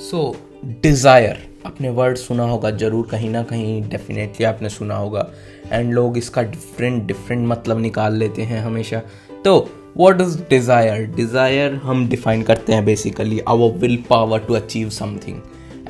[0.00, 0.36] सो
[0.82, 5.26] desire आपने word सुना होगा, ज़रूर कहीं ना कहीं डेफिनेटली आपने सुना होगा।
[5.72, 9.02] एंड लोग इसका डिफरेंट डिफरेंट मतलब निकाल लेते हैं हमेशा।
[9.44, 14.90] तो वॉट इज़ डिज़ायर डिज़ायर हम डिफाइन करते हैं basically our will power to achieve
[14.90, 15.40] something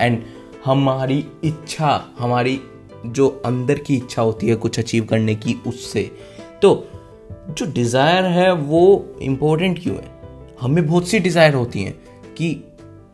[0.01, 0.23] and
[0.65, 2.61] हमारी इच्छा, हमारी
[3.07, 6.11] जो अंदर की इच्छा होती है कुछ अचीव करने की, उससे।
[6.63, 6.87] तो
[7.51, 10.09] जो डिज़ायर है वो इम्पोर्टेंट क्यों है?
[10.61, 11.95] हमें बहुत सी डिज़ायर होती हैं
[12.35, 12.57] कि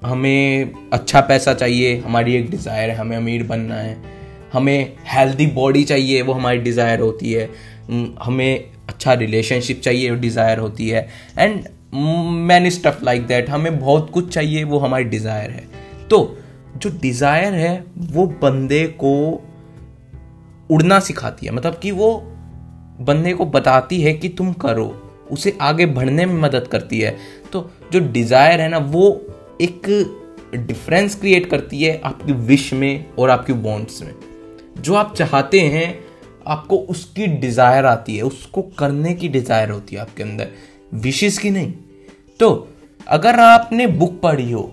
[0.05, 3.97] हमें अच्छा पैसा चाहिए, हमारी एक डिज़ायर है, हमें अमीर बनना है।
[4.53, 7.49] हमें हेल्दी बॉडी चाहिए, वो हमारी डिज़ायर होती है।
[8.23, 11.65] हमें अच्छा रिलेशनशिप चाहिए, वो डिज़ायर होती है। And
[11.95, 15.65] many stuff like that हमें बहुत कुछ चाहिए, वो हमारी डिज़ायर है।
[16.11, 16.39] तो
[16.77, 19.43] जो डिज़ायर है, वो बंदे को
[20.71, 22.13] उड़ना सिखाती है। मतलब कि वो
[23.01, 24.87] बंदे को बताती है कि तुम करो,
[25.31, 27.17] उसे आगे बढ़ने में मदद करती है।
[27.53, 29.11] तो जो डिज़ायर है ना, वो
[29.61, 29.89] एक
[30.57, 34.15] डिफरेंस क्रिएट करती है आपकी विश में और आपकी बॉन्ड्स में।
[34.79, 35.99] जो आप चाहते हैं,
[36.47, 40.49] आपको उसकी डिज़ायर आती है, उसको करने की डिज़ायर होती है आपके अंदर।
[40.97, 41.73] विशेष की नहीं।
[42.41, 42.69] तो
[43.07, 44.73] अगर आपने बुक पढ़ी हो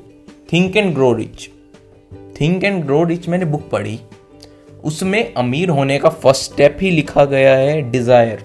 [0.54, 1.50] think and grow rich
[2.42, 4.00] think and grow rich मैंने बुक पढ़ी।
[4.84, 8.44] उसमें अमीर होने का फ़र्स्ट स्टेप ही लिखा गया है डिज़ायर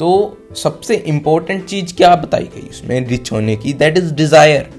[0.00, 0.10] तो
[0.56, 3.72] सबसे इंपॉर्टेंट चीज़ क्या बताई गई उसमें रिच होने की?
[3.72, 4.70] दैट इज़ डिज़ायर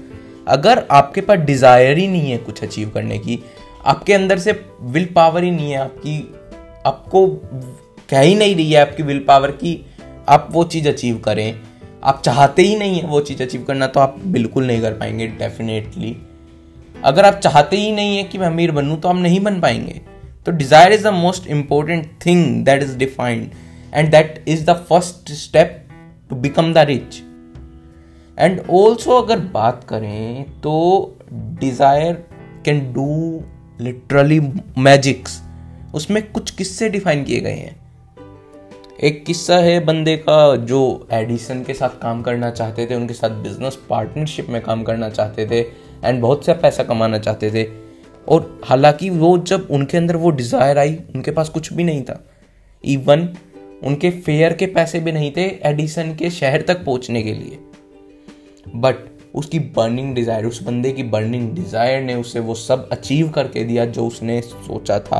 [0.48, 3.38] अगर आपके पास डिज़ायर ही नहीं है कुछ अचीव करने की,
[3.84, 6.18] आपके अंदर से विल पावर ही नहीं है आपकी,
[6.86, 7.26] आपको
[8.10, 9.84] कह ही नहीं रही है आपकी विल पावर की,
[10.28, 11.60] आप वो चीज़ अचीव करें।
[12.04, 15.26] आप चाहते ही नहीं है वो चीज़ अचीव करना तो आप बिल्कुल नहीं कर पाएँगे
[15.38, 16.16] डेफिनेटली
[17.04, 20.00] अगर आप चाहते ही नहीं है कि मैं अमीर बनूं तो आप नहीं बन पाएँगे।
[20.46, 23.50] तो desire is the most important thing that is defined
[23.92, 25.78] and that is the first step
[26.30, 27.22] to become the rich.
[28.38, 30.72] And also अगर बात करें तो
[31.32, 32.14] desire
[32.64, 33.42] can do
[33.80, 34.40] literally
[34.78, 35.40] magics
[35.94, 37.76] उसमें कुछ किस्से डिफाइन किए गए हैं।
[39.04, 43.30] एक किस्सा है बंदे का जो एडिसन के साथ काम करना चाहते थे, उनके साथ
[43.42, 45.60] बिज़नेस पार्टनरशिप में काम करना चाहते थे
[46.04, 47.66] एंड बहुत सा पैसा कमाना चाहते थे।
[48.28, 52.22] और हालाँकि वो जब उनके अंदर वो डिज़ायर आई, उनके पास कुछ भी नहीं था।
[52.84, 53.28] इवन
[53.82, 57.58] उनके फेयर के पैसे भी नहीं थे एडिसन के शहर तक पहुँचने के लिए।
[58.66, 59.04] बट
[59.34, 63.84] उसकी बर्निंग डिज़ायर उस बंदे की बर्निंग डिज़ायर ने उसे वो सब अचीव करके दिया
[63.86, 65.18] जो उसने सोचा था।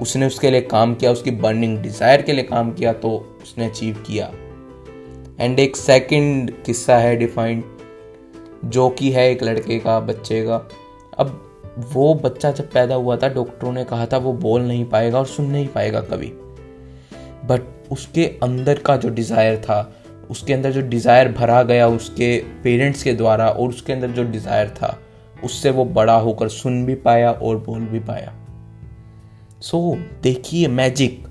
[0.00, 3.10] उसने उसके लिए काम किया, उसकी बर्निंग डिज़ायर के लिए काम किया तो
[3.42, 4.30] उसने अचीव किया।
[5.40, 7.62] एंड एक सेकंड किस्सा है डिफाइंड
[8.64, 10.56] जो कि है एक लड़के का, बच्चे का।
[11.18, 11.40] अब
[11.92, 15.26] वो बच्चा जब पैदा हुआ था डॉक्टरों ने कहा था वो बोल नहीं पाएगा और
[15.26, 16.32] सुन नहीं पाएगा कभी।
[17.52, 19.80] बट उसके अंदर का जो डिज़ायर था
[20.30, 24.68] उसके अंदर जो डिज़ायर भरा गया उसके पेरेंट्स के द्वारा और उसके अंदर जो डिज़ायर
[24.68, 24.98] था
[25.44, 28.32] उससे वो बड़ा होकर सुन भी पाया और बोल भी पाया।
[29.60, 31.24] सो so, देखिए मैजिक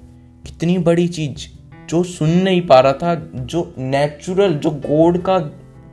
[0.46, 1.48] कितनी बड़ी चीज़
[1.90, 5.40] जो सुन नहीं पा रहा था जो नेचुरल जो गोड का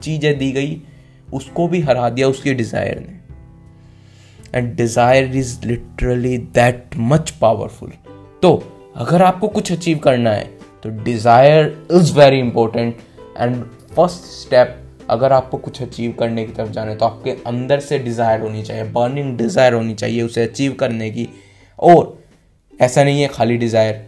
[0.03, 0.81] चीज़ है दी गई
[1.35, 7.93] उसको भी हरा दिया उसके डिज़ायर ने। And desire is literally that much powerful
[8.43, 8.53] तो
[8.99, 10.45] अगर आपको कुछ अचीव करना है
[10.83, 12.97] तो desire is very important
[13.39, 13.63] and
[13.97, 14.75] first step
[15.11, 18.63] अगर आपको कुछ अचीव करने की तरफ़ जाना है तो आपके अंदर से डिज़ायर होनी
[18.63, 21.29] चाहिए बर्निंग डिज़ायर होनी चाहिए उसे अचीव करने की।
[21.79, 22.19] और
[22.81, 24.05] ऐसा नहीं है खाली डिज़ायर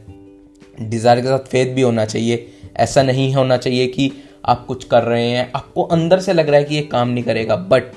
[0.80, 2.46] डिज़ायर के साथ फेथ भी होना चाहिए।
[2.76, 4.12] ऐसा नहीं होना चाहिए कि
[4.44, 7.24] आप कुछ कर रहे हैं, आपको अंदर से लग रहा है कि ये काम नहीं
[7.24, 7.92] करेगा बट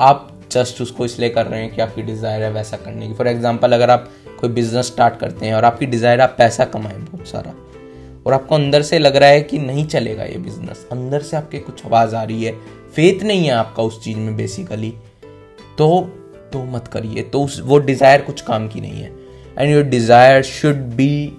[0.00, 3.28] आप जस्ट उसको इसलिए कर रहे हैं कि आपकी डिज़ायर है वैसा करने की। फॉर
[3.28, 4.08] एग्ज़ाम्पल अगर आप
[4.40, 7.54] कोई बिज़नेस स्टार्ट करते हैं और आपकी डिज़ायर आप पैसा कमाएँ बहुत सारा,
[8.26, 11.58] और आपको अंदर से लग रहा है कि नहीं चलेगा ये बिज़नेस अंदर से आपके
[11.60, 12.52] कुछ आवाज़ आ रही है
[12.92, 14.90] फेथ नहीं है आपका उस चीज़ में बेसिकली
[15.78, 15.88] तो
[16.52, 19.10] तो मत करिए तो उस, वो डिज़ायर कुछ काम की नहीं है।
[19.58, 21.32] And your desire should be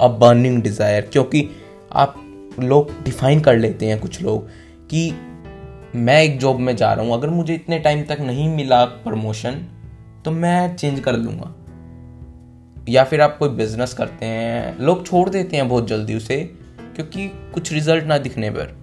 [0.00, 1.48] a burning desire क्योंकि
[1.94, 2.14] आप
[2.60, 4.48] लोग डिफाइन कर लेते हैं कुछ लोग
[4.90, 5.08] कि
[5.96, 9.52] मैं एक जॉब में जा रहा हूँ, अगर मुझे इतने टाइम तक नहीं मिला प्रमोशन
[10.24, 11.54] तो मैं चेंज कर लूँगा
[12.88, 16.36] या फिर आप कोई बिज़नेस करते हैं, लोग छोड़ देते हैं बहुत जल्दी उसे,
[16.96, 18.76] क्योंकि कुछ रिज़ल्ट ना दिखने पर।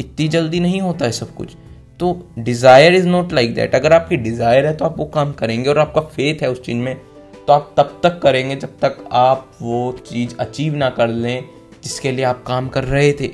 [0.00, 1.56] इतनी जल्दी नहीं होता है सब कुछ।
[2.00, 5.70] तो desire is not like that अगर आपकी डिज़ायर है तो आप वो काम करेंगे
[5.70, 6.96] और आपका फेथ है उस चीज़ में
[7.46, 11.44] तो आप तब तक करेंगे जब तक आप वो चीज़ अचीव ना कर लें,
[11.82, 13.26] जिसके लिए आप काम कर रहे थे।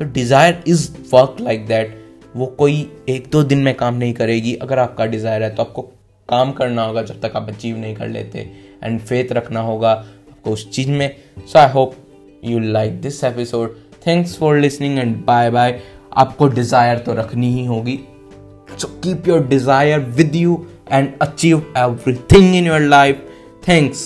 [0.00, 1.96] तो desire is work like that
[2.36, 2.74] वो कोई
[3.08, 5.82] एक दो दिन में काम नहीं करेगी। अगर आपका डिज़ायर है तो आपको
[6.28, 8.38] काम करना होगा जब तक आप अचीव नहीं कर लेते।
[8.84, 11.94] एंड फेथ रखना होगा आपको उस चीज़ में। So I hope
[12.44, 13.76] you like this episode
[14.06, 15.80] thanks for listening and bye bye
[16.16, 17.98] आपको डिज़ायर तो रखनी ही होगी।
[18.78, 20.56] So keep your desire with you
[20.96, 23.22] and achieve everything in your life
[23.68, 24.04] thanks.